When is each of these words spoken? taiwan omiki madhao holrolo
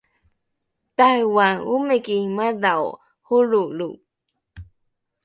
taiwan 0.97 1.55
omiki 1.73 2.17
madhao 2.37 2.87
holrolo 3.27 3.89